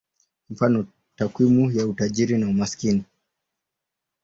Mfano: 0.49 0.85
takwimu 1.15 1.71
ya 1.71 1.87
utajiri 1.87 2.37
na 2.37 2.47
umaskini. 2.47 3.03